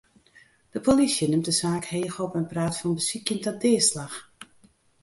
[0.69, 4.17] De polysje nimt de saak heech op en praat fan besykjen ta deaslach.